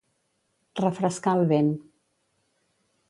[0.79, 1.71] Refrescar el vent.